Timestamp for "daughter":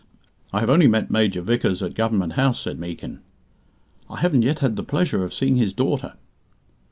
5.73-6.13